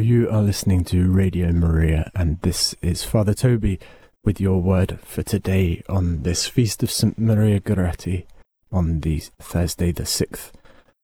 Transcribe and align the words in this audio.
You 0.00 0.28
are 0.30 0.42
listening 0.42 0.84
to 0.84 1.10
Radio 1.10 1.52
Maria, 1.52 2.10
and 2.14 2.40
this 2.42 2.74
is 2.82 3.04
Father 3.04 3.34
Toby 3.34 3.78
with 4.24 4.40
your 4.40 4.60
word 4.60 4.98
for 5.00 5.22
today 5.22 5.82
on 5.88 6.22
this 6.22 6.46
feast 6.46 6.82
of 6.82 6.90
St. 6.90 7.18
Maria 7.18 7.60
Goretti 7.60 8.26
on 8.70 9.00
the 9.00 9.22
Thursday, 9.40 9.92
the 9.92 10.04
6th 10.04 10.52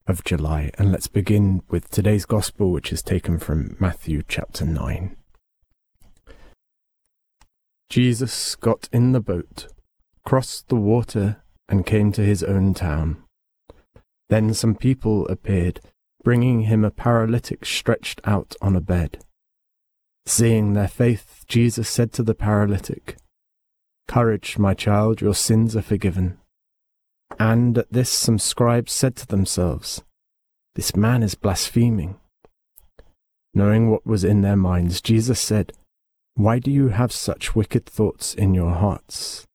of 0.06 0.24
July. 0.24 0.70
And 0.78 0.90
let's 0.90 1.06
begin 1.06 1.62
with 1.68 1.90
today's 1.90 2.24
Gospel, 2.24 2.70
which 2.70 2.92
is 2.92 3.02
taken 3.02 3.38
from 3.38 3.77
Matthew 3.78 4.22
chapter 4.27 4.64
9. 4.64 5.16
Jesus 7.91 8.55
got 8.56 8.88
in 8.92 9.12
the 9.12 9.20
boat, 9.20 9.68
crossed 10.24 10.68
the 10.68 10.77
water, 10.77 11.42
and 11.68 11.86
came 11.86 12.12
to 12.12 12.22
his 12.22 12.42
own 12.42 12.74
town. 12.74 13.22
Then 14.28 14.55
some 14.55 14.74
people 14.74 15.27
appeared 15.28 15.80
bringing 16.22 16.62
him 16.62 16.84
a 16.84 16.90
paralytic 16.90 17.64
stretched 17.64 18.20
out 18.24 18.54
on 18.60 18.77
a 18.77 18.80
bed. 18.80 19.24
Seeing 20.27 20.74
their 20.74 20.88
faith, 20.88 21.44
Jesus 21.48 21.88
said 21.88 22.12
to 22.12 22.22
the 22.22 22.34
paralytic, 22.34 23.16
Courage, 24.06 24.58
my 24.58 24.74
child, 24.74 25.20
your 25.20 25.34
sins 25.34 25.77
are 25.77 25.82
forgiven. 25.82 26.39
And 27.39 27.78
at 27.78 27.92
this 27.92 28.11
some 28.11 28.39
scribes 28.39 28.92
said 28.92 29.16
to 29.16 29.27
themselves, 29.27 30.02
This 30.74 30.96
man 30.96 31.22
is 31.22 31.34
blaspheming. 31.34 32.16
Knowing 33.55 33.91
what 33.91 34.06
was 34.06 34.24
in 34.24 34.41
their 34.41 34.56
minds, 34.56 35.00
Jesus 35.00 35.41
said, 35.41 35.72
Why 36.34 36.58
do 36.58 36.70
you 36.70 36.89
have 36.89 37.12
such 37.12 37.55
wicked 37.55 37.86
thoughts 37.86 38.34
in 38.34 38.55
your 38.55 38.72
hearts? 38.72 39.46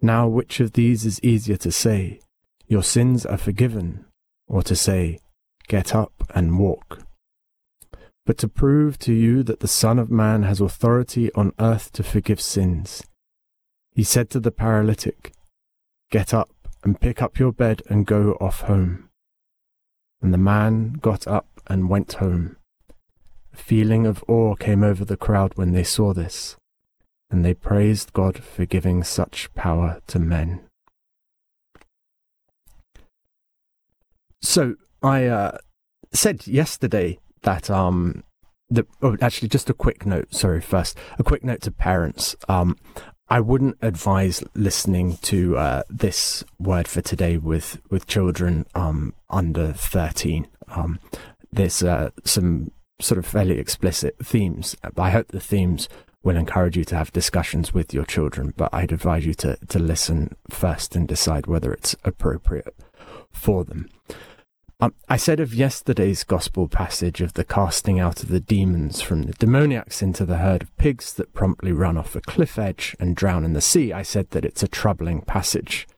Now 0.00 0.28
which 0.28 0.60
of 0.60 0.72
these 0.72 1.04
is 1.04 1.22
easier 1.22 1.56
to 1.58 1.72
say, 1.72 2.20
Your 2.66 2.82
sins 2.82 3.26
are 3.26 3.38
forgiven, 3.38 4.04
or 4.46 4.62
to 4.62 4.76
say, 4.76 5.18
Get 5.68 5.94
up 5.94 6.12
and 6.34 6.58
walk. 6.58 7.00
But 8.24 8.38
to 8.38 8.48
prove 8.48 8.98
to 9.00 9.12
you 9.12 9.42
that 9.42 9.60
the 9.60 9.68
Son 9.68 9.98
of 9.98 10.10
Man 10.10 10.42
has 10.42 10.60
authority 10.60 11.30
on 11.34 11.52
earth 11.58 11.92
to 11.92 12.02
forgive 12.02 12.40
sins, 12.40 13.02
he 13.94 14.02
said 14.02 14.30
to 14.30 14.40
the 14.40 14.50
paralytic, 14.50 15.32
Get 16.10 16.32
up 16.32 16.50
and 16.82 17.00
pick 17.00 17.20
up 17.20 17.38
your 17.38 17.52
bed 17.52 17.82
and 17.88 18.06
go 18.06 18.32
off 18.40 18.62
home. 18.62 19.10
And 20.22 20.32
the 20.32 20.38
man 20.38 20.94
got 20.94 21.26
up 21.26 21.46
and 21.66 21.90
went 21.90 22.14
home. 22.14 22.56
A 23.52 23.56
feeling 23.56 24.06
of 24.06 24.24
awe 24.26 24.54
came 24.54 24.82
over 24.82 25.04
the 25.04 25.16
crowd 25.16 25.52
when 25.56 25.72
they 25.72 25.84
saw 25.84 26.14
this, 26.14 26.56
and 27.30 27.44
they 27.44 27.52
praised 27.52 28.14
God 28.14 28.42
for 28.42 28.64
giving 28.64 29.04
such 29.04 29.52
power 29.54 30.00
to 30.06 30.18
men. 30.18 30.60
So, 34.40 34.76
I 35.02 35.26
uh, 35.26 35.58
said 36.12 36.46
yesterday 36.46 37.18
that 37.42 37.70
um 37.70 38.24
the 38.70 38.86
oh, 39.02 39.16
actually 39.20 39.48
just 39.48 39.70
a 39.70 39.74
quick 39.74 40.04
note. 40.04 40.34
Sorry, 40.34 40.60
first 40.60 40.98
a 41.18 41.24
quick 41.24 41.44
note 41.44 41.62
to 41.62 41.70
parents. 41.70 42.36
Um, 42.48 42.76
I 43.28 43.40
wouldn't 43.40 43.76
advise 43.82 44.42
listening 44.54 45.18
to 45.22 45.56
uh, 45.58 45.82
this 45.90 46.44
word 46.58 46.88
for 46.88 47.00
today 47.00 47.36
with 47.36 47.80
with 47.90 48.06
children 48.06 48.66
um 48.74 49.14
under 49.30 49.72
thirteen. 49.72 50.48
Um, 50.68 50.98
there's 51.52 51.82
uh, 51.82 52.10
some 52.24 52.72
sort 53.00 53.18
of 53.18 53.26
fairly 53.26 53.58
explicit 53.58 54.16
themes. 54.22 54.76
I 54.96 55.10
hope 55.10 55.28
the 55.28 55.40
themes 55.40 55.88
will 56.22 56.36
encourage 56.36 56.76
you 56.76 56.84
to 56.84 56.96
have 56.96 57.12
discussions 57.12 57.72
with 57.72 57.94
your 57.94 58.04
children, 58.04 58.52
but 58.56 58.70
I'd 58.72 58.92
advise 58.92 59.24
you 59.24 59.34
to 59.34 59.56
to 59.68 59.78
listen 59.78 60.34
first 60.50 60.96
and 60.96 61.06
decide 61.06 61.46
whether 61.46 61.72
it's 61.72 61.94
appropriate 62.04 62.74
for 63.32 63.64
them. 63.64 63.88
Um, 64.80 64.94
I 65.08 65.16
said 65.16 65.40
of 65.40 65.52
yesterday's 65.52 66.22
gospel 66.22 66.68
passage 66.68 67.20
of 67.20 67.32
the 67.34 67.42
casting 67.42 67.98
out 67.98 68.22
of 68.22 68.28
the 68.28 68.38
demons 68.38 69.00
from 69.00 69.24
the 69.24 69.32
demoniacs 69.32 70.02
into 70.02 70.24
the 70.24 70.36
herd 70.36 70.62
of 70.62 70.76
pigs 70.76 71.12
that 71.14 71.34
promptly 71.34 71.72
run 71.72 71.96
off 71.96 72.14
a 72.14 72.20
cliff 72.20 72.60
edge 72.60 72.94
and 73.00 73.16
drown 73.16 73.44
in 73.44 73.54
the 73.54 73.60
sea, 73.60 73.92
I 73.92 74.02
said 74.02 74.30
that 74.30 74.44
it's 74.44 74.62
a 74.62 74.68
troubling 74.68 75.22
passage. 75.22 75.88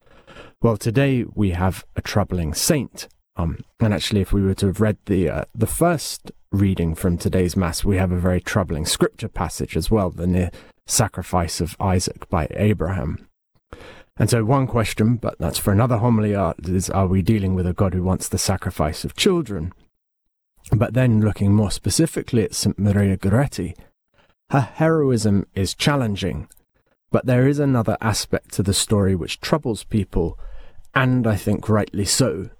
Well, 0.62 0.78
today 0.78 1.26
we 1.34 1.50
have 1.50 1.84
a 1.94 2.00
troubling 2.00 2.54
saint. 2.54 3.06
Um, 3.36 3.58
and 3.80 3.92
actually, 3.92 4.22
if 4.22 4.32
we 4.32 4.42
were 4.42 4.54
to 4.54 4.66
have 4.68 4.80
read 4.80 4.96
the 5.06 5.28
uh, 5.28 5.44
the 5.54 5.66
first 5.66 6.32
reading 6.50 6.94
from 6.94 7.18
today's 7.18 7.56
mass, 7.56 7.84
we 7.84 7.96
have 7.96 8.12
a 8.12 8.18
very 8.18 8.40
troubling 8.40 8.86
scripture 8.86 9.28
passage 9.28 9.76
as 9.76 9.90
well, 9.90 10.10
the 10.10 10.26
near 10.26 10.50
sacrifice 10.86 11.60
of 11.60 11.76
Isaac 11.78 12.28
by 12.30 12.48
Abraham. 12.52 13.29
And 14.20 14.28
so, 14.28 14.44
one 14.44 14.66
question, 14.66 15.16
but 15.16 15.38
that's 15.38 15.58
for 15.58 15.72
another 15.72 15.96
homily, 15.96 16.34
uh, 16.34 16.52
is 16.64 16.90
are 16.90 17.06
we 17.06 17.22
dealing 17.22 17.54
with 17.54 17.66
a 17.66 17.72
God 17.72 17.94
who 17.94 18.02
wants 18.02 18.28
the 18.28 18.36
sacrifice 18.36 19.02
of 19.02 19.16
children? 19.16 19.72
But 20.76 20.92
then, 20.92 21.22
looking 21.22 21.54
more 21.54 21.70
specifically 21.70 22.44
at 22.44 22.54
St. 22.54 22.78
Maria 22.78 23.16
Goretti, 23.16 23.74
her 24.50 24.60
heroism 24.60 25.46
is 25.54 25.74
challenging, 25.74 26.48
but 27.10 27.24
there 27.24 27.48
is 27.48 27.58
another 27.58 27.96
aspect 28.02 28.52
to 28.52 28.62
the 28.62 28.74
story 28.74 29.14
which 29.14 29.40
troubles 29.40 29.84
people, 29.84 30.38
and 30.94 31.26
I 31.26 31.36
think 31.36 31.66
rightly 31.70 32.04
so. 32.04 32.50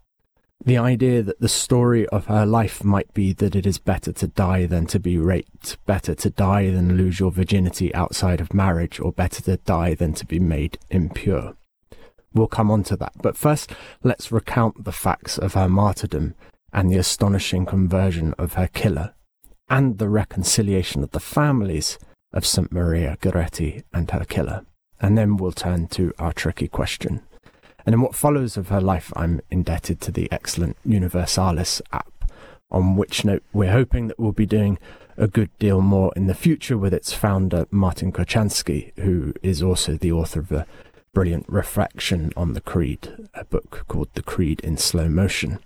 The 0.63 0.77
idea 0.77 1.23
that 1.23 1.41
the 1.41 1.49
story 1.49 2.07
of 2.09 2.27
her 2.27 2.45
life 2.45 2.85
might 2.85 3.13
be 3.15 3.33
that 3.33 3.57
it 3.57 3.65
is 3.65 3.79
better 3.79 4.13
to 4.13 4.27
die 4.27 4.67
than 4.67 4.87
to 4.87 5.01
be 5.01 5.17
raped, 5.17 5.79
better 5.87 6.15
to 6.17 6.29
die 6.29 6.71
than 6.71 6.99
lose 6.99 7.19
your 7.19 7.31
virginity 7.31 7.95
outside 7.95 8.43
of 8.43 8.53
marriage, 8.53 9.01
or 9.01 9.11
better 9.11 9.41
to 9.43 9.57
die 9.57 9.95
than 9.95 10.13
to 10.15 10.27
be 10.27 10.39
made 10.39 10.79
impure. 10.91 11.57
We'll 12.35 12.47
come 12.47 12.71
on 12.71 12.83
to 12.85 12.97
that, 12.97 13.15
but 13.23 13.39
first 13.39 13.73
let's 14.03 14.31
recount 14.31 14.85
the 14.85 14.93
facts 14.93 15.39
of 15.39 15.55
her 15.55 15.69
martyrdom 15.69 16.35
and 16.73 16.91
the 16.91 16.99
astonishing 16.99 17.65
conversion 17.65 18.35
of 18.39 18.53
her 18.53 18.69
killer, 18.69 19.15
and 19.69 19.99
the 19.99 20.11
reconciliation 20.11 21.03
of 21.03 21.13
the 21.13 21.21
families 21.21 21.99
of 22.33 22.47
St. 22.47 22.71
Maria 22.71 23.17
Goretti 23.21 23.83
and 23.95 24.11
her 24.11 24.25
killer. 24.27 24.67
And 25.01 25.17
then 25.17 25.39
we'll 25.39 25.53
turn 25.53 25.89
to 25.89 26.13
our 26.19 26.35
tricky 26.35 26.69
question. 26.69 27.23
And 27.87 27.95
in 27.95 28.01
what 28.01 28.15
follows 28.15 28.57
of 28.57 28.69
her 28.69 28.81
life, 28.81 29.13
I'm 29.17 29.41
indebted 29.51 30.01
to 30.03 30.13
the 30.13 30.31
excellent 30.31 30.77
Universalis 30.85 31.81
app, 31.93 32.31
on 32.71 32.97
which 32.97 33.25
note 33.25 33.43
we're 33.53 33.73
hoping 33.73 34.09
that 34.09 34.19
we'll 34.19 34.33
be 34.33 34.47
doing 34.47 34.79
a 35.17 35.27
good 35.27 35.51
deal 35.59 35.81
more 35.81 36.13
in 36.17 36.27
the 36.27 36.35
future 36.35 36.79
with 36.79 36.95
its 36.95 37.13
founder, 37.13 37.67
Martin 37.71 38.13
Kochanski, 38.13 38.93
who 39.01 39.35
is 39.43 39.63
also 39.63 39.95
the 39.95 40.13
author 40.13 40.41
of 40.41 40.53
a 40.53 40.67
brilliant 41.13 41.47
reflection 41.49 42.33
on 42.37 42.53
the 42.53 42.61
Creed, 42.61 43.29
a 43.35 43.45
book 43.45 43.85
called 43.89 44.09
The 44.15 44.23
Creed 44.23 44.61
in 44.61 44.77
Slow 44.77 45.09
Motion. 45.09 45.59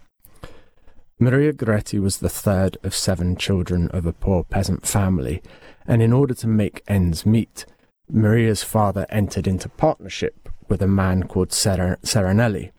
Maria 1.18 1.52
Goretti 1.52 2.00
was 2.00 2.18
the 2.18 2.28
third 2.28 2.76
of 2.82 2.94
seven 2.94 3.36
children 3.36 3.88
of 3.90 4.06
a 4.06 4.12
poor 4.12 4.42
peasant 4.42 4.86
family, 4.86 5.42
and 5.86 6.02
in 6.02 6.12
order 6.12 6.34
to 6.34 6.48
make 6.48 6.82
ends 6.88 7.24
meet, 7.24 7.66
Maria's 8.08 8.64
father 8.64 9.06
entered 9.08 9.46
into 9.46 9.68
partnership 9.68 10.43
with 10.68 10.82
a 10.82 10.88
man 10.88 11.24
called 11.24 11.52
Ser- 11.52 11.98
Serenelli 12.02 12.72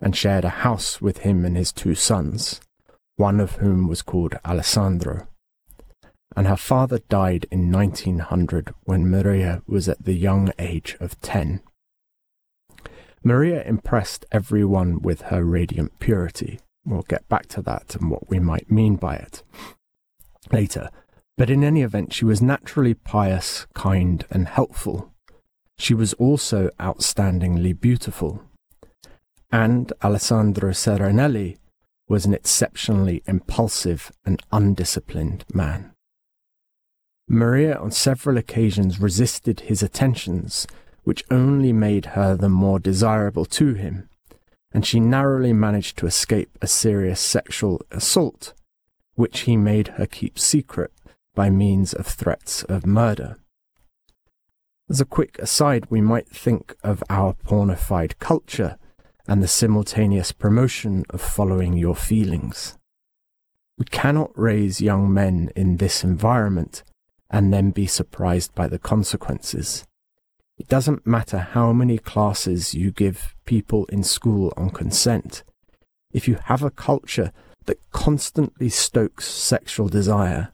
and 0.00 0.16
shared 0.16 0.44
a 0.44 0.60
house 0.64 1.00
with 1.00 1.18
him 1.18 1.44
and 1.44 1.56
his 1.56 1.72
two 1.72 1.94
sons, 1.94 2.60
one 3.16 3.40
of 3.40 3.56
whom 3.56 3.88
was 3.88 4.02
called 4.02 4.36
Alessandro. 4.44 5.26
And 6.36 6.46
her 6.46 6.56
father 6.56 7.00
died 7.08 7.46
in 7.50 7.72
1900 7.72 8.72
when 8.84 9.10
Maria 9.10 9.62
was 9.66 9.88
at 9.88 10.04
the 10.04 10.14
young 10.14 10.52
age 10.58 10.96
of 11.00 11.20
10. 11.20 11.60
Maria 13.22 13.62
impressed 13.64 14.24
everyone 14.32 15.02
with 15.02 15.22
her 15.22 15.44
radiant 15.44 15.98
purity. 15.98 16.60
We'll 16.86 17.02
get 17.02 17.28
back 17.28 17.46
to 17.48 17.62
that 17.62 17.94
and 17.96 18.10
what 18.10 18.30
we 18.30 18.38
might 18.38 18.70
mean 18.70 18.96
by 18.96 19.16
it 19.16 19.42
later. 20.52 20.90
But 21.36 21.50
in 21.50 21.64
any 21.64 21.82
event, 21.82 22.12
she 22.12 22.24
was 22.24 22.42
naturally 22.42 22.94
pious, 22.94 23.66
kind, 23.74 24.24
and 24.30 24.48
helpful, 24.48 25.12
she 25.80 25.94
was 25.94 26.12
also 26.14 26.68
outstandingly 26.78 27.78
beautiful. 27.78 28.42
And 29.50 29.92
Alessandro 30.02 30.70
Serenelli 30.70 31.56
was 32.06 32.26
an 32.26 32.34
exceptionally 32.34 33.22
impulsive 33.26 34.12
and 34.24 34.42
undisciplined 34.52 35.44
man. 35.52 35.92
Maria 37.28 37.76
on 37.76 37.90
several 37.90 38.36
occasions 38.36 39.00
resisted 39.00 39.60
his 39.60 39.82
attentions, 39.82 40.66
which 41.04 41.24
only 41.30 41.72
made 41.72 42.06
her 42.06 42.36
the 42.36 42.48
more 42.48 42.78
desirable 42.78 43.44
to 43.46 43.74
him, 43.74 44.08
and 44.72 44.84
she 44.84 45.00
narrowly 45.00 45.52
managed 45.52 45.96
to 45.96 46.06
escape 46.06 46.50
a 46.60 46.66
serious 46.66 47.20
sexual 47.20 47.80
assault, 47.90 48.52
which 49.14 49.40
he 49.40 49.56
made 49.56 49.88
her 49.88 50.06
keep 50.06 50.38
secret 50.38 50.92
by 51.34 51.48
means 51.48 51.94
of 51.94 52.06
threats 52.06 52.64
of 52.64 52.84
murder. 52.84 53.39
As 54.90 55.00
a 55.00 55.04
quick 55.04 55.38
aside, 55.38 55.86
we 55.88 56.00
might 56.00 56.28
think 56.28 56.74
of 56.82 57.04
our 57.08 57.34
pornified 57.34 58.18
culture 58.18 58.76
and 59.28 59.40
the 59.40 59.46
simultaneous 59.46 60.32
promotion 60.32 61.04
of 61.10 61.20
following 61.20 61.76
your 61.76 61.94
feelings. 61.94 62.76
We 63.78 63.84
cannot 63.84 64.36
raise 64.36 64.80
young 64.80 65.14
men 65.14 65.52
in 65.54 65.76
this 65.76 66.02
environment 66.02 66.82
and 67.30 67.52
then 67.52 67.70
be 67.70 67.86
surprised 67.86 68.52
by 68.56 68.66
the 68.66 68.80
consequences. 68.80 69.86
It 70.58 70.66
doesn't 70.66 71.06
matter 71.06 71.38
how 71.38 71.72
many 71.72 71.96
classes 71.96 72.74
you 72.74 72.90
give 72.90 73.36
people 73.44 73.84
in 73.86 74.02
school 74.02 74.52
on 74.56 74.70
consent. 74.70 75.44
If 76.12 76.26
you 76.26 76.36
have 76.46 76.64
a 76.64 76.70
culture 76.70 77.30
that 77.66 77.78
constantly 77.92 78.68
stokes 78.68 79.28
sexual 79.28 79.88
desire, 79.88 80.52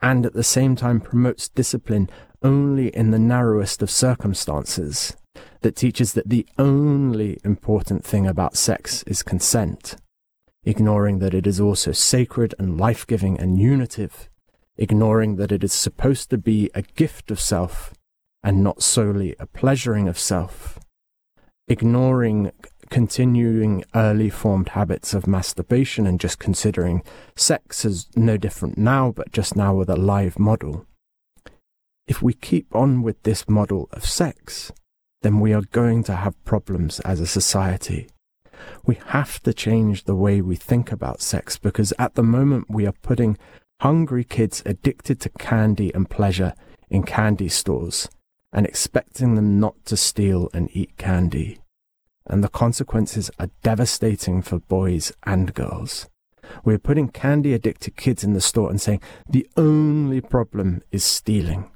and 0.00 0.24
at 0.24 0.32
the 0.32 0.44
same 0.44 0.76
time 0.76 1.00
promotes 1.00 1.48
discipline 1.48 2.08
only 2.42 2.88
in 2.88 3.10
the 3.10 3.18
narrowest 3.18 3.82
of 3.82 3.90
circumstances, 3.90 5.16
that 5.62 5.76
teaches 5.76 6.12
that 6.12 6.28
the 6.28 6.46
only 6.58 7.38
important 7.44 8.04
thing 8.04 8.26
about 8.26 8.56
sex 8.56 9.02
is 9.04 9.22
consent, 9.22 9.96
ignoring 10.64 11.18
that 11.18 11.34
it 11.34 11.46
is 11.46 11.60
also 11.60 11.92
sacred 11.92 12.54
and 12.58 12.78
life 12.78 13.06
giving 13.06 13.38
and 13.38 13.58
unitive, 13.58 14.28
ignoring 14.76 15.36
that 15.36 15.52
it 15.52 15.64
is 15.64 15.72
supposed 15.72 16.30
to 16.30 16.38
be 16.38 16.70
a 16.74 16.82
gift 16.82 17.30
of 17.30 17.40
self 17.40 17.92
and 18.42 18.62
not 18.62 18.82
solely 18.82 19.34
a 19.40 19.46
pleasuring 19.46 20.08
of 20.08 20.18
self, 20.18 20.78
ignoring 21.66 22.52
continuing 22.88 23.84
early 23.94 24.30
formed 24.30 24.70
habits 24.70 25.12
of 25.12 25.26
masturbation 25.26 26.06
and 26.06 26.20
just 26.20 26.38
considering 26.38 27.02
sex 27.36 27.84
as 27.84 28.08
no 28.16 28.36
different 28.36 28.78
now, 28.78 29.12
but 29.12 29.32
just 29.32 29.56
now 29.56 29.74
with 29.74 29.90
a 29.90 29.96
live 29.96 30.38
model. 30.38 30.86
If 32.08 32.22
we 32.22 32.32
keep 32.32 32.74
on 32.74 33.02
with 33.02 33.22
this 33.22 33.46
model 33.48 33.90
of 33.92 34.06
sex, 34.06 34.72
then 35.20 35.40
we 35.40 35.52
are 35.52 35.62
going 35.72 36.02
to 36.04 36.16
have 36.16 36.42
problems 36.46 37.00
as 37.00 37.20
a 37.20 37.26
society. 37.26 38.08
We 38.86 38.98
have 39.08 39.42
to 39.42 39.52
change 39.52 40.04
the 40.04 40.14
way 40.14 40.40
we 40.40 40.56
think 40.56 40.90
about 40.90 41.20
sex 41.20 41.58
because 41.58 41.92
at 41.98 42.14
the 42.14 42.22
moment 42.22 42.70
we 42.70 42.86
are 42.86 42.94
putting 43.02 43.36
hungry 43.82 44.24
kids 44.24 44.62
addicted 44.64 45.20
to 45.20 45.28
candy 45.38 45.92
and 45.94 46.08
pleasure 46.08 46.54
in 46.88 47.02
candy 47.02 47.50
stores 47.50 48.08
and 48.54 48.64
expecting 48.64 49.34
them 49.34 49.60
not 49.60 49.74
to 49.84 49.96
steal 49.96 50.48
and 50.54 50.70
eat 50.72 50.96
candy 50.96 51.60
and 52.26 52.42
the 52.42 52.48
consequences 52.48 53.30
are 53.38 53.50
devastating 53.62 54.42
for 54.42 54.58
boys 54.58 55.12
and 55.24 55.54
girls. 55.54 56.08
We're 56.64 56.78
putting 56.78 57.08
candy 57.08 57.52
addicted 57.52 57.96
kids 57.96 58.24
in 58.24 58.32
the 58.32 58.40
store 58.40 58.70
and 58.70 58.80
saying 58.80 59.02
the 59.28 59.46
only 59.56 60.20
problem 60.20 60.82
is 60.90 61.04
stealing 61.04 61.70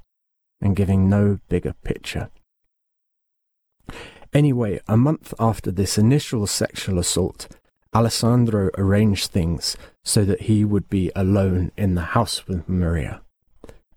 and 0.63 0.77
giving 0.77 1.09
no 1.09 1.39
bigger 1.49 1.73
picture. 1.83 2.29
Anyway, 4.33 4.79
a 4.87 4.97
month 4.97 5.33
after 5.37 5.69
this 5.69 5.97
initial 5.97 6.47
sexual 6.47 6.97
assault, 6.97 7.49
Alessandro 7.93 8.71
arranged 8.77 9.29
things 9.29 9.77
so 10.03 10.23
that 10.23 10.43
he 10.43 10.63
would 10.63 10.89
be 10.89 11.11
alone 11.15 11.71
in 11.77 11.95
the 11.95 12.15
house 12.15 12.47
with 12.47 12.67
Maria. 12.67 13.21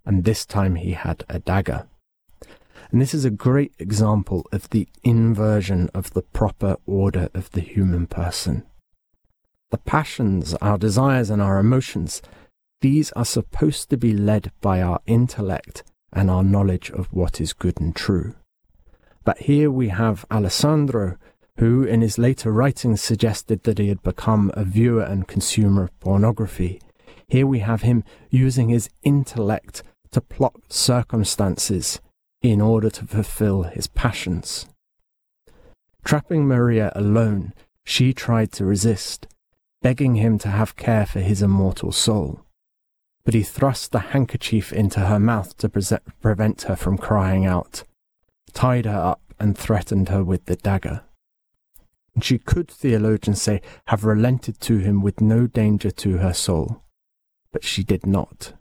And 0.04 0.24
this 0.24 0.44
time 0.44 0.74
he 0.74 0.92
had 0.92 1.24
a 1.28 1.38
dagger. 1.38 1.86
And 2.90 3.00
this 3.00 3.14
is 3.14 3.24
a 3.24 3.30
great 3.30 3.72
example 3.78 4.44
of 4.52 4.68
the 4.70 4.88
inversion 5.04 5.88
of 5.94 6.12
the 6.12 6.22
proper 6.22 6.76
order 6.84 7.28
of 7.32 7.50
the 7.52 7.60
human 7.60 8.06
person. 8.06 8.64
The 9.70 9.78
passions, 9.78 10.54
our 10.54 10.78
desires, 10.78 11.30
and 11.30 11.40
our 11.40 11.58
emotions, 11.58 12.22
these 12.80 13.12
are 13.12 13.24
supposed 13.24 13.88
to 13.90 13.96
be 13.96 14.12
led 14.12 14.52
by 14.60 14.82
our 14.82 15.00
intellect 15.06 15.82
and 16.16 16.30
our 16.30 16.42
knowledge 16.42 16.90
of 16.90 17.06
what 17.12 17.40
is 17.40 17.52
good 17.52 17.78
and 17.78 17.94
true. 17.94 18.34
But 19.22 19.38
here 19.40 19.70
we 19.70 19.88
have 19.88 20.24
Alessandro, 20.30 21.18
who 21.58 21.82
in 21.84 22.00
his 22.00 22.18
later 22.18 22.50
writings 22.50 23.02
suggested 23.02 23.62
that 23.64 23.78
he 23.78 23.88
had 23.88 24.02
become 24.02 24.50
a 24.54 24.64
viewer 24.64 25.02
and 25.02 25.28
consumer 25.28 25.84
of 25.84 26.00
pornography. 26.00 26.80
Here 27.28 27.46
we 27.46 27.58
have 27.58 27.82
him 27.82 28.02
using 28.30 28.70
his 28.70 28.88
intellect 29.02 29.82
to 30.12 30.20
plot 30.22 30.54
circumstances 30.68 32.00
in 32.40 32.60
order 32.60 32.88
to 32.88 33.06
fulfill 33.06 33.64
his 33.64 33.86
passions. 33.86 34.66
Trapping 36.04 36.46
Maria 36.46 36.92
alone, 36.94 37.52
she 37.84 38.14
tried 38.14 38.52
to 38.52 38.64
resist, 38.64 39.26
begging 39.82 40.14
him 40.14 40.38
to 40.38 40.48
have 40.48 40.76
care 40.76 41.04
for 41.04 41.20
his 41.20 41.42
immortal 41.42 41.92
soul. 41.92 42.45
But 43.26 43.34
he 43.34 43.42
thrust 43.42 43.90
the 43.90 43.98
handkerchief 43.98 44.72
into 44.72 45.00
her 45.00 45.18
mouth 45.18 45.58
to 45.58 45.68
pre- 45.68 45.98
prevent 46.22 46.62
her 46.62 46.76
from 46.76 46.96
crying 46.96 47.44
out, 47.44 47.82
tied 48.52 48.86
her 48.86 48.96
up, 48.96 49.20
and 49.40 49.58
threatened 49.58 50.08
her 50.10 50.22
with 50.22 50.46
the 50.46 50.54
dagger. 50.54 51.02
And 52.14 52.22
she 52.22 52.38
could, 52.38 52.70
theologians 52.70 53.42
say, 53.42 53.60
have 53.88 54.04
relented 54.04 54.60
to 54.60 54.78
him 54.78 55.02
with 55.02 55.20
no 55.20 55.48
danger 55.48 55.90
to 55.90 56.18
her 56.18 56.32
soul. 56.32 56.84
But 57.52 57.64
she 57.64 57.82
did 57.82 58.06
not. 58.06 58.52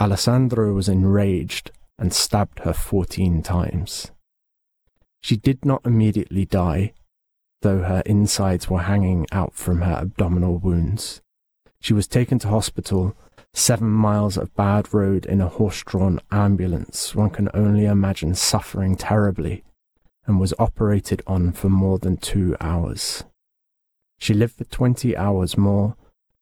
Alessandro 0.00 0.72
was 0.72 0.88
enraged 0.88 1.70
and 1.98 2.12
stabbed 2.12 2.60
her 2.60 2.72
fourteen 2.72 3.42
times. 3.42 4.12
She 5.20 5.36
did 5.36 5.66
not 5.66 5.84
immediately 5.84 6.46
die, 6.46 6.94
though 7.60 7.82
her 7.82 8.02
insides 8.06 8.70
were 8.70 8.82
hanging 8.82 9.26
out 9.30 9.52
from 9.52 9.82
her 9.82 9.92
abdominal 9.92 10.56
wounds. 10.56 11.20
She 11.80 11.92
was 11.92 12.08
taken 12.08 12.38
to 12.38 12.48
hospital, 12.48 13.14
seven 13.58 13.90
miles 13.90 14.36
of 14.36 14.54
bad 14.54 14.92
road 14.94 15.26
in 15.26 15.40
a 15.40 15.48
horse 15.48 15.82
drawn 15.82 16.20
ambulance. 16.30 17.14
One 17.14 17.30
can 17.30 17.48
only 17.52 17.84
imagine 17.84 18.34
suffering 18.34 18.96
terribly, 18.96 19.64
and 20.26 20.38
was 20.38 20.54
operated 20.58 21.22
on 21.26 21.52
for 21.52 21.68
more 21.68 21.98
than 21.98 22.16
two 22.16 22.56
hours. 22.60 23.24
She 24.18 24.34
lived 24.34 24.54
for 24.54 24.64
20 24.64 25.16
hours 25.16 25.56
more, 25.56 25.96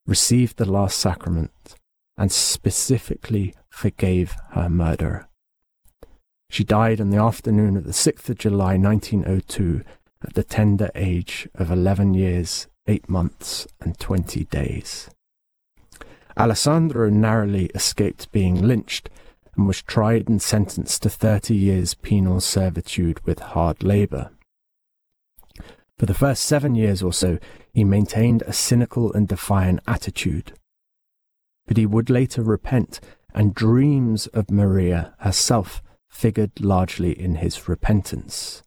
received 0.06 0.56
the 0.56 0.70
last 0.70 0.98
sacrament, 0.98 1.76
and 2.16 2.30
specifically 2.32 3.54
forgave 3.68 4.34
her 4.50 4.68
murderer. 4.68 5.28
She 6.48 6.64
died 6.64 7.00
on 7.00 7.10
the 7.10 7.18
afternoon 7.18 7.76
of 7.76 7.84
the 7.84 7.92
6th 7.92 8.28
of 8.28 8.38
July 8.38 8.76
1902 8.76 9.82
at 10.22 10.34
the 10.34 10.44
tender 10.44 10.90
age 10.94 11.48
of 11.54 11.70
11 11.70 12.14
years, 12.14 12.68
8 12.86 13.08
months, 13.08 13.66
and 13.80 13.98
20 13.98 14.44
days. 14.44 15.10
Alessandro 16.38 17.08
narrowly 17.08 17.66
escaped 17.74 18.30
being 18.30 18.60
lynched 18.60 19.08
and 19.56 19.66
was 19.66 19.82
tried 19.82 20.28
and 20.28 20.42
sentenced 20.42 21.02
to 21.02 21.08
30 21.08 21.54
years 21.54 21.94
penal 21.94 22.40
servitude 22.40 23.24
with 23.24 23.38
hard 23.38 23.82
labour. 23.82 24.30
For 25.98 26.04
the 26.04 26.14
first 26.14 26.42
seven 26.42 26.74
years 26.74 27.02
or 27.02 27.12
so, 27.12 27.38
he 27.72 27.84
maintained 27.84 28.42
a 28.42 28.52
cynical 28.52 29.12
and 29.14 29.26
defiant 29.26 29.80
attitude. 29.86 30.52
But 31.66 31.78
he 31.78 31.86
would 31.86 32.10
later 32.10 32.42
repent, 32.42 33.00
and 33.34 33.54
dreams 33.54 34.26
of 34.28 34.50
Maria 34.50 35.14
herself 35.20 35.82
figured 36.10 36.60
largely 36.60 37.18
in 37.18 37.36
his 37.36 37.66
repentance. 37.66 38.62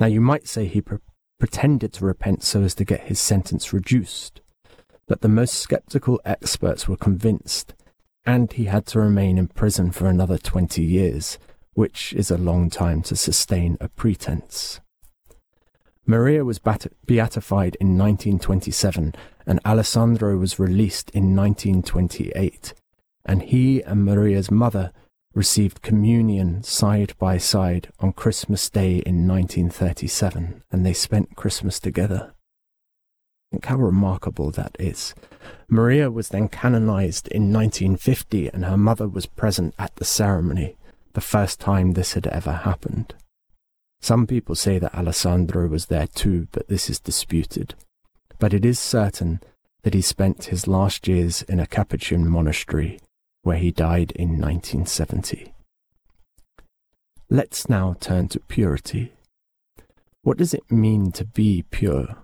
Now, 0.00 0.06
you 0.06 0.20
might 0.20 0.48
say 0.48 0.66
he 0.66 0.80
pre- 0.80 0.98
pretended 1.38 1.92
to 1.94 2.04
repent 2.04 2.42
so 2.42 2.62
as 2.62 2.74
to 2.76 2.84
get 2.84 3.02
his 3.02 3.20
sentence 3.20 3.72
reduced, 3.72 4.40
but 5.06 5.20
the 5.20 5.28
most 5.28 5.54
skeptical 5.54 6.20
experts 6.24 6.88
were 6.88 6.96
convinced, 6.96 7.74
and 8.24 8.52
he 8.52 8.64
had 8.64 8.86
to 8.86 9.00
remain 9.00 9.38
in 9.38 9.48
prison 9.48 9.90
for 9.90 10.06
another 10.06 10.38
20 10.38 10.82
years, 10.82 11.38
which 11.74 12.12
is 12.12 12.30
a 12.30 12.38
long 12.38 12.70
time 12.70 13.02
to 13.02 13.16
sustain 13.16 13.76
a 13.80 13.88
pretense. 13.88 14.80
Maria 16.06 16.44
was 16.44 16.58
beatified 16.58 17.76
in 17.80 17.96
1927, 17.96 19.14
and 19.46 19.60
Alessandro 19.64 20.36
was 20.36 20.58
released 20.58 21.10
in 21.10 21.34
1928, 21.34 22.74
and 23.24 23.42
he 23.42 23.80
and 23.82 24.04
Maria's 24.04 24.50
mother 24.50 24.92
received 25.32 25.82
communion 25.82 26.62
side 26.62 27.14
by 27.18 27.38
side 27.38 27.88
on 28.00 28.12
Christmas 28.12 28.68
Day 28.68 28.98
in 28.98 29.26
1937, 29.26 30.62
and 30.70 30.84
they 30.84 30.92
spent 30.92 31.36
Christmas 31.36 31.80
together. 31.80 32.33
Think 33.54 33.66
how 33.66 33.76
remarkable 33.76 34.50
that 34.50 34.74
is. 34.80 35.14
Maria 35.68 36.10
was 36.10 36.30
then 36.30 36.48
canonized 36.48 37.28
in 37.28 37.52
1950, 37.52 38.48
and 38.48 38.64
her 38.64 38.76
mother 38.76 39.06
was 39.06 39.26
present 39.26 39.76
at 39.78 39.94
the 39.94 40.04
ceremony, 40.04 40.76
the 41.12 41.20
first 41.20 41.60
time 41.60 41.92
this 41.92 42.14
had 42.14 42.26
ever 42.26 42.50
happened. 42.50 43.14
Some 44.00 44.26
people 44.26 44.56
say 44.56 44.80
that 44.80 44.92
Alessandro 44.92 45.68
was 45.68 45.86
there 45.86 46.08
too, 46.08 46.48
but 46.50 46.66
this 46.66 46.90
is 46.90 46.98
disputed. 46.98 47.76
But 48.40 48.52
it 48.52 48.64
is 48.64 48.80
certain 48.80 49.40
that 49.84 49.94
he 49.94 50.02
spent 50.02 50.46
his 50.46 50.66
last 50.66 51.06
years 51.06 51.42
in 51.42 51.60
a 51.60 51.66
Capuchin 51.68 52.28
monastery 52.28 52.98
where 53.42 53.58
he 53.58 53.70
died 53.70 54.10
in 54.16 54.30
1970. 54.30 55.54
Let's 57.30 57.68
now 57.68 57.94
turn 58.00 58.26
to 58.30 58.40
purity. 58.40 59.12
What 60.22 60.38
does 60.38 60.54
it 60.54 60.72
mean 60.72 61.12
to 61.12 61.24
be 61.24 61.62
pure? 61.70 62.23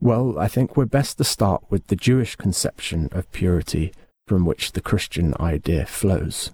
Well, 0.00 0.38
I 0.38 0.48
think 0.48 0.76
we're 0.76 0.86
best 0.86 1.18
to 1.18 1.24
start 1.24 1.64
with 1.70 1.86
the 1.86 1.96
Jewish 1.96 2.36
conception 2.36 3.08
of 3.12 3.30
purity 3.32 3.92
from 4.26 4.44
which 4.44 4.72
the 4.72 4.80
Christian 4.80 5.34
idea 5.40 5.86
flows. 5.86 6.50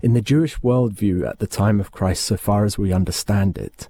In 0.00 0.14
the 0.14 0.22
Jewish 0.22 0.58
worldview 0.60 1.28
at 1.28 1.38
the 1.38 1.46
time 1.46 1.80
of 1.80 1.92
Christ, 1.92 2.24
so 2.24 2.36
far 2.36 2.64
as 2.64 2.78
we 2.78 2.92
understand 2.92 3.58
it, 3.58 3.88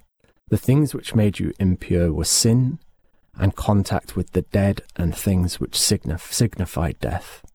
the 0.49 0.57
things 0.57 0.93
which 0.93 1.15
made 1.15 1.39
you 1.39 1.53
impure 1.59 2.11
were 2.11 2.25
sin 2.25 2.79
and 3.37 3.55
contact 3.55 4.15
with 4.15 4.31
the 4.31 4.41
dead 4.41 4.81
and 4.95 5.15
things 5.15 5.59
which 5.59 5.77
signif- 5.77 6.33
signified 6.33 6.99
death. 6.99 7.45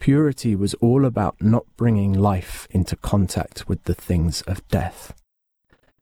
Purity 0.00 0.56
was 0.56 0.74
all 0.74 1.04
about 1.04 1.40
not 1.40 1.64
bringing 1.76 2.12
life 2.12 2.66
into 2.70 2.96
contact 2.96 3.68
with 3.68 3.84
the 3.84 3.94
things 3.94 4.42
of 4.42 4.66
death. 4.68 5.14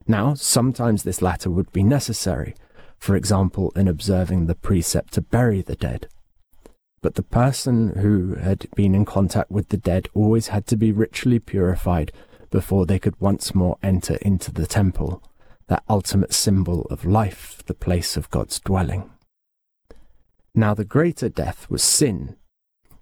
Now, 0.07 0.33
sometimes 0.33 1.03
this 1.03 1.21
latter 1.21 1.51
would 1.51 1.71
be 1.71 1.83
necessary, 1.83 2.55
for 3.01 3.15
example, 3.15 3.71
in 3.75 3.87
observing 3.87 4.45
the 4.45 4.53
precept 4.53 5.11
to 5.11 5.21
bury 5.21 5.61
the 5.61 5.75
dead. 5.75 6.07
but 7.01 7.15
the 7.15 7.23
person 7.23 7.95
who 7.97 8.35
had 8.35 8.67
been 8.75 8.93
in 8.93 9.03
contact 9.05 9.49
with 9.49 9.69
the 9.69 9.77
dead 9.77 10.07
always 10.13 10.49
had 10.49 10.67
to 10.67 10.77
be 10.77 10.91
ritually 10.91 11.39
purified 11.39 12.11
before 12.51 12.85
they 12.85 12.99
could 12.99 13.19
once 13.19 13.55
more 13.55 13.75
enter 13.81 14.17
into 14.21 14.51
the 14.51 14.67
temple, 14.67 15.23
that 15.65 15.83
ultimate 15.89 16.31
symbol 16.31 16.83
of 16.91 17.03
life, 17.03 17.63
the 17.65 17.73
place 17.73 18.15
of 18.15 18.29
God's 18.29 18.59
dwelling. 18.59 19.09
Now, 20.53 20.75
the 20.75 20.85
greater 20.85 21.27
death 21.27 21.67
was 21.71 21.81
sin, 21.81 22.35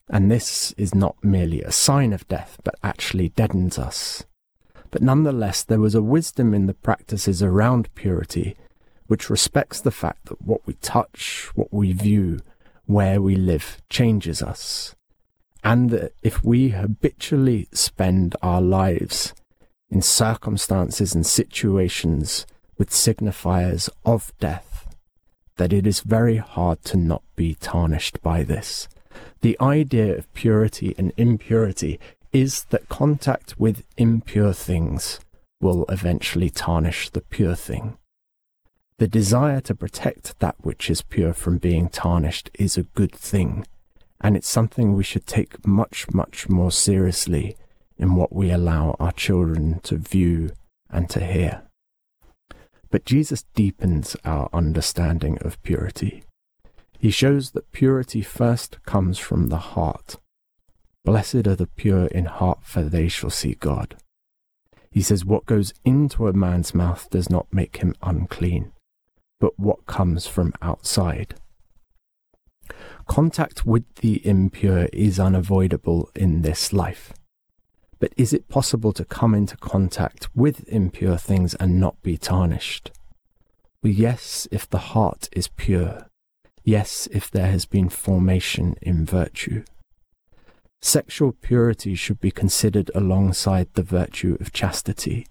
and 0.10 0.32
this 0.32 0.72
is 0.78 0.96
not 0.96 1.22
merely 1.22 1.62
a 1.62 1.72
sign 1.74 2.14
of 2.14 2.26
death, 2.30 2.58
but 2.64 2.76
actually 2.82 3.28
deadens 3.30 3.78
us. 3.78 4.24
But 4.92 5.02
nonetheless, 5.02 5.66
there 5.66 5.82
was 5.82 5.94
a 5.94 6.02
wisdom 6.02 6.54
in 6.54 6.68
the 6.68 6.74
practices 6.74 7.44
around 7.44 7.94
purity 7.96 8.56
which 9.10 9.28
respects 9.28 9.82
the 9.82 9.92
fact 9.92 10.26
that 10.26 10.40
what 10.40 10.62
we 10.68 10.74
touch, 10.76 11.50
what 11.56 11.74
we 11.74 11.92
view, 11.94 12.40
where 12.86 13.20
we 13.20 13.36
live 13.36 13.82
changes 13.90 14.40
us. 14.44 14.96
And 15.64 15.90
that 15.90 16.14
if 16.22 16.44
we 16.44 16.70
habitually 16.70 17.68
spend 17.74 18.36
our 18.44 18.62
lives 18.62 19.34
in 19.90 20.04
circumstances 20.04 21.16
and 21.16 21.26
situations 21.26 22.46
with 22.78 22.92
signifiers 22.92 23.90
of 24.06 24.32
death, 24.40 24.96
that 25.58 25.74
it 25.74 25.88
is 25.88 26.02
very 26.02 26.38
hard 26.38 26.84
to 26.86 26.96
not 26.96 27.24
be 27.36 27.56
tarnished 27.56 28.22
by 28.22 28.44
this. 28.44 28.88
The 29.42 29.58
idea 29.60 30.16
of 30.16 30.32
purity 30.36 30.94
and 31.00 31.14
impurity 31.18 32.00
is 32.32 32.66
that 32.66 32.90
contact 32.90 33.60
with 33.60 33.84
impure 33.98 34.54
things 34.54 35.20
will 35.60 35.86
eventually 35.90 36.52
tarnish 36.52 37.10
the 37.10 37.22
pure 37.22 37.56
thing. 37.56 37.98
The 39.00 39.08
desire 39.08 39.62
to 39.62 39.74
protect 39.74 40.38
that 40.40 40.58
which 40.60 40.90
is 40.90 41.02
pure 41.02 41.32
from 41.32 41.58
being 41.58 41.88
tarnished 41.88 42.50
is 42.56 42.78
a 42.78 42.84
good 42.84 43.14
thing, 43.14 43.66
and 44.20 44.36
it's 44.36 44.50
something 44.50 44.94
we 44.94 45.06
should 45.06 45.26
take 45.26 45.66
much, 45.66 46.12
much 46.12 46.50
more 46.50 46.70
seriously 46.70 47.56
in 47.98 48.16
what 48.16 48.36
we 48.36 48.52
allow 48.52 48.98
our 49.00 49.14
children 49.14 49.80
to 49.84 49.96
view 49.96 50.50
and 50.90 51.10
to 51.12 51.26
hear. 51.26 51.62
But 52.92 53.06
Jesus 53.06 53.46
deepens 53.56 54.18
our 54.26 54.50
understanding 54.52 55.38
of 55.44 55.64
purity. 55.64 56.24
He 56.98 57.10
shows 57.10 57.52
that 57.52 57.72
purity 57.72 58.22
first 58.22 58.84
comes 58.84 59.18
from 59.18 59.48
the 59.48 59.60
heart. 59.60 60.18
Blessed 61.06 61.48
are 61.48 61.56
the 61.56 61.68
pure 61.68 62.08
in 62.08 62.26
heart, 62.26 62.60
for 62.64 62.84
they 62.84 63.08
shall 63.08 63.30
see 63.30 63.54
God. 63.54 63.96
He 64.92 65.02
says, 65.02 65.24
What 65.24 65.46
goes 65.46 65.74
into 65.86 66.28
a 66.28 66.34
man's 66.34 66.76
mouth 66.76 67.10
does 67.10 67.30
not 67.30 67.48
make 67.54 67.78
him 67.78 67.96
unclean, 68.02 68.74
but 69.40 69.60
what 69.60 69.86
comes 69.86 70.28
from 70.28 70.54
outside. 70.62 71.36
Contact 73.08 73.66
with 73.66 73.84
the 73.96 74.26
impure 74.26 74.86
is 74.94 75.20
unavoidable 75.20 76.10
in 76.16 76.42
this 76.42 76.72
life. 76.72 77.14
But 78.00 78.14
is 78.16 78.34
it 78.34 78.48
possible 78.48 78.94
to 78.94 79.04
come 79.04 79.34
into 79.34 79.58
contact 79.58 80.30
with 80.36 80.68
impure 80.70 81.18
things 81.18 81.56
and 81.56 81.80
not 81.80 82.02
be 82.02 82.18
tarnished? 82.18 82.92
Well, 83.82 83.94
yes, 83.94 84.48
if 84.52 84.70
the 84.70 84.78
heart 84.78 85.30
is 85.32 85.48
pure. 85.48 86.08
Yes, 86.64 87.08
if 87.12 87.32
there 87.32 87.48
has 87.48 87.66
been 87.66 87.90
formation 87.90 88.76
in 88.82 89.06
virtue. 89.06 89.64
Sexual 90.82 91.34
purity 91.42 91.96
should 91.96 92.22
be 92.22 92.32
considered 92.32 92.90
alongside 92.96 93.68
the 93.74 93.84
virtue 93.84 94.38
of 94.40 94.54
chastity, 94.54 95.26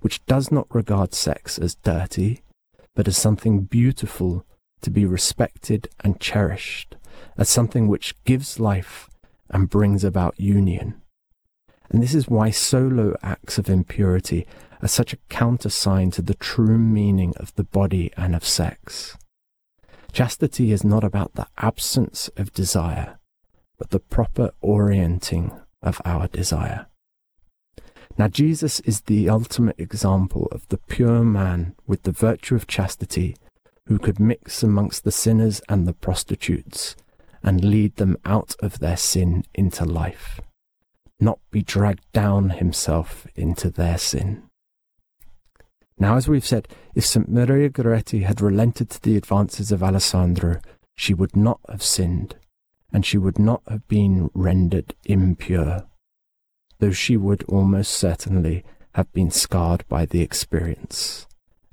which 0.00 0.24
does 0.26 0.50
not 0.50 0.74
regard 0.74 1.14
sex 1.14 1.58
as 1.58 1.76
dirty, 1.76 2.42
but 2.94 3.08
as 3.08 3.16
something 3.16 3.62
beautiful 3.62 4.44
to 4.80 4.90
be 4.90 5.04
respected 5.04 5.88
and 6.04 6.20
cherished, 6.20 6.96
as 7.36 7.48
something 7.48 7.88
which 7.88 8.14
gives 8.24 8.60
life 8.60 9.08
and 9.50 9.70
brings 9.70 10.04
about 10.04 10.38
union. 10.40 11.00
And 11.90 12.02
this 12.02 12.14
is 12.14 12.28
why 12.28 12.50
solo 12.50 13.16
acts 13.22 13.58
of 13.58 13.70
impurity 13.70 14.46
are 14.82 14.88
such 14.88 15.12
a 15.12 15.18
countersign 15.28 16.10
to 16.12 16.22
the 16.22 16.34
true 16.34 16.78
meaning 16.78 17.32
of 17.36 17.54
the 17.54 17.64
body 17.64 18.12
and 18.16 18.34
of 18.34 18.44
sex. 18.44 19.16
Chastity 20.12 20.72
is 20.72 20.84
not 20.84 21.04
about 21.04 21.34
the 21.34 21.46
absence 21.58 22.28
of 22.36 22.52
desire, 22.52 23.18
but 23.78 23.90
the 23.90 24.00
proper 24.00 24.50
orienting 24.60 25.52
of 25.82 26.00
our 26.04 26.28
desire. 26.28 26.87
Now, 28.18 28.28
Jesus 28.28 28.80
is 28.80 29.02
the 29.02 29.28
ultimate 29.28 29.78
example 29.78 30.48
of 30.50 30.66
the 30.68 30.78
pure 30.78 31.22
man 31.22 31.76
with 31.86 32.02
the 32.02 32.12
virtue 32.12 32.56
of 32.56 32.66
chastity 32.66 33.36
who 33.86 33.98
could 33.98 34.18
mix 34.18 34.62
amongst 34.62 35.04
the 35.04 35.12
sinners 35.12 35.62
and 35.68 35.86
the 35.86 35.94
prostitutes 35.94 36.96
and 37.42 37.64
lead 37.64 37.96
them 37.96 38.16
out 38.24 38.56
of 38.60 38.80
their 38.80 38.96
sin 38.96 39.44
into 39.54 39.84
life 39.84 40.40
not 41.20 41.38
be 41.50 41.62
dragged 41.62 42.10
down 42.12 42.50
himself 42.50 43.26
into 43.34 43.70
their 43.70 43.98
sin. 43.98 44.42
Now, 45.98 46.16
as 46.16 46.28
we've 46.28 46.46
said, 46.46 46.68
if 46.94 47.04
St. 47.04 47.28
Maria 47.28 47.68
Goretti 47.70 48.22
had 48.22 48.40
relented 48.40 48.88
to 48.90 49.02
the 49.02 49.16
advances 49.16 49.72
of 49.72 49.82
Alessandro, 49.82 50.60
she 50.96 51.12
would 51.12 51.34
not 51.34 51.60
have 51.68 51.82
sinned, 51.82 52.36
and 52.92 53.04
she 53.04 53.18
would 53.18 53.38
not 53.38 53.62
have 53.68 53.86
been 53.88 54.30
rendered 54.32 54.94
impure, 55.06 55.86
though 56.78 56.90
she 56.90 57.16
would 57.16 57.42
almost 57.44 57.92
certainly 57.92 58.64
have 58.94 59.12
been 59.12 59.30
scarred 59.30 59.84
by 59.88 60.06
the 60.06 60.22
experience, 60.22 61.26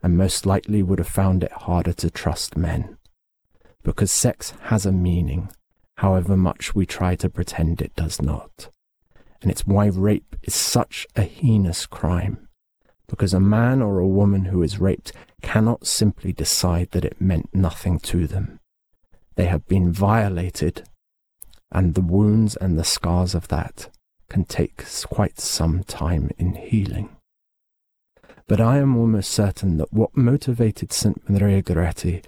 and 0.04 0.18
most 0.18 0.46
likely 0.46 0.84
would 0.84 1.00
have 1.00 1.08
found 1.08 1.44
it 1.44 1.52
harder 1.52 1.94
to 1.94 2.10
trust 2.10 2.58
men. 2.58 2.98
Because 3.84 4.12
sex 4.12 4.54
has 4.64 4.86
a 4.86 4.92
meaning, 4.92 5.50
however 5.98 6.36
much 6.36 6.76
we 6.76 6.86
try 6.86 7.16
to 7.16 7.30
pretend 7.30 7.82
it 7.82 7.96
does 7.96 8.22
not 8.22 8.70
and 9.46 9.52
it's 9.52 9.68
why 9.68 9.86
rape 9.86 10.36
is 10.42 10.56
such 10.56 11.06
a 11.16 11.22
heinous 11.22 11.86
crime. 11.86 12.48
Because 13.08 13.32
a 13.32 13.40
man 13.40 13.80
or 13.80 14.00
a 14.00 14.08
woman 14.08 14.46
who 14.46 14.64
is 14.64 14.80
raped 14.80 15.12
cannot 15.44 15.86
simply 15.86 16.34
decide 16.34 16.90
that 16.92 17.06
it 17.06 17.22
meant 17.22 17.54
nothing 17.54 18.00
to 18.00 18.26
them. 18.26 18.60
They 19.36 19.46
have 19.46 19.68
been 19.68 19.92
violated, 19.92 20.90
and 21.72 21.94
the 21.94 22.02
wounds 22.02 22.56
and 22.56 22.80
the 22.80 22.84
scars 22.84 23.36
of 23.36 23.48
that 23.50 23.90
can 24.30 24.46
take 24.46 24.84
quite 25.10 25.40
some 25.40 25.84
time 25.84 26.32
in 26.38 26.56
healing. 26.56 27.10
But 28.48 28.62
I 28.62 28.78
am 28.78 28.96
almost 28.96 29.32
certain 29.32 29.78
that 29.78 29.94
what 29.94 30.16
motivated 30.16 30.94
St. 30.94 31.30
Maria 31.30 31.64
Goretti 31.64 32.24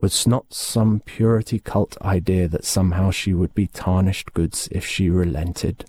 was 0.00 0.26
not 0.26 0.54
some 0.54 1.00
purity 1.00 1.58
cult 1.58 2.00
idea 2.00 2.48
that 2.48 2.64
somehow 2.64 3.10
she 3.10 3.34
would 3.34 3.54
be 3.54 3.66
tarnished 3.66 4.32
goods 4.32 4.68
if 4.72 4.86
she 4.86 5.10
relented 5.10 5.84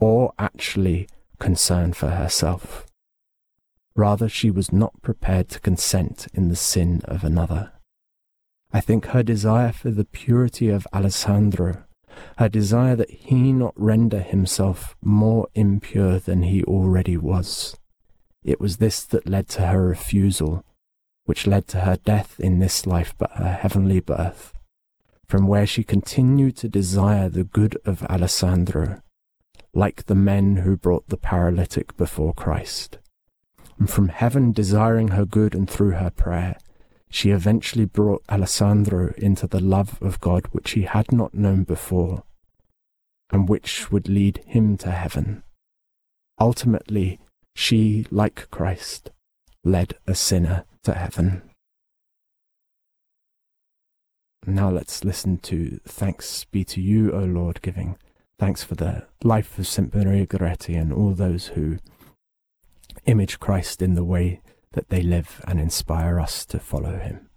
or 0.00 0.32
actually 0.38 1.08
concern 1.38 1.92
for 1.92 2.10
herself. 2.10 2.86
Rather, 3.94 4.28
she 4.28 4.50
was 4.50 4.72
not 4.72 5.02
prepared 5.02 5.48
to 5.48 5.60
consent 5.60 6.28
in 6.32 6.48
the 6.48 6.56
sin 6.56 7.02
of 7.04 7.24
another. 7.24 7.72
I 8.72 8.80
think 8.80 9.06
her 9.06 9.22
desire 9.22 9.72
for 9.72 9.90
the 9.90 10.04
purity 10.04 10.68
of 10.68 10.86
Alessandro, 10.94 11.84
her 12.38 12.48
desire 12.48 12.96
that 12.96 13.10
he 13.10 13.52
not 13.52 13.74
render 13.76 14.20
himself 14.20 14.96
more 15.02 15.48
impure 15.54 16.18
than 16.18 16.42
he 16.42 16.62
already 16.64 17.16
was, 17.16 17.76
it 18.44 18.60
was 18.60 18.76
this 18.76 19.04
that 19.04 19.28
led 19.28 19.48
to 19.48 19.66
her 19.66 19.88
refusal, 19.88 20.64
which 21.24 21.46
led 21.46 21.66
to 21.68 21.80
her 21.80 21.96
death 21.96 22.38
in 22.40 22.58
this 22.58 22.86
life 22.86 23.14
but 23.18 23.32
her 23.32 23.52
heavenly 23.52 24.00
birth, 24.00 24.52
from 25.28 25.46
where 25.46 25.66
she 25.66 25.84
continued 25.84 26.56
to 26.56 26.68
desire 26.68 27.28
the 27.28 27.44
good 27.44 27.76
of 27.84 28.02
Alessandro 28.04 29.02
like 29.74 30.06
the 30.06 30.14
men 30.14 30.56
who 30.56 30.76
brought 30.76 31.08
the 31.08 31.16
paralytic 31.16 31.96
before 31.96 32.34
Christ. 32.34 32.98
And 33.78 33.88
from 33.88 34.08
heaven, 34.08 34.52
desiring 34.52 35.08
her 35.08 35.24
good 35.24 35.54
and 35.54 35.68
through 35.70 35.92
her 35.92 36.10
prayer, 36.10 36.56
she 37.10 37.30
eventually 37.30 37.84
brought 37.84 38.22
Alessandro 38.30 39.12
into 39.16 39.46
the 39.46 39.60
love 39.60 40.00
of 40.02 40.20
God 40.20 40.46
which 40.52 40.72
he 40.72 40.82
had 40.82 41.12
not 41.12 41.34
known 41.34 41.64
before, 41.64 42.22
and 43.30 43.48
which 43.48 43.90
would 43.90 44.08
lead 44.08 44.42
him 44.46 44.76
to 44.78 44.90
heaven. 44.90 45.42
Ultimately, 46.40 47.18
she, 47.54 48.06
like 48.10 48.50
Christ, 48.50 49.10
led 49.64 49.94
a 50.06 50.14
sinner 50.14 50.64
to 50.84 50.94
heaven. 50.94 51.42
Now 54.46 54.70
let's 54.70 55.04
listen 55.04 55.38
to 55.38 55.80
Thanks 55.86 56.44
Be 56.44 56.64
to 56.64 56.80
You, 56.80 57.12
O 57.12 57.18
Lord, 57.18 57.60
giving 57.60 57.96
Thanks 58.38 58.62
for 58.62 58.76
the 58.76 59.04
life 59.24 59.58
of 59.58 59.66
St. 59.66 59.92
Maria 59.92 60.24
Goretti 60.24 60.80
and 60.80 60.92
all 60.92 61.12
those 61.12 61.48
who 61.48 61.78
image 63.04 63.40
Christ 63.40 63.82
in 63.82 63.94
the 63.94 64.04
way 64.04 64.40
that 64.72 64.88
they 64.88 65.02
live 65.02 65.44
and 65.46 65.60
inspire 65.60 66.20
us 66.20 66.44
to 66.46 66.58
follow 66.58 66.98
him. 66.98 67.27